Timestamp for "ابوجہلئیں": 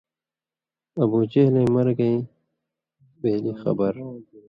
1.01-1.71